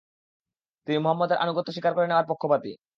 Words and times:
তিনি 0.87 0.97
মুহাম্মাদের 0.97 1.41
আনুগত্য 1.43 1.69
স্বীকার 1.71 1.93
করে 1.95 2.07
নেয়ার 2.07 2.29
পক্ষপাতী। 2.29 2.71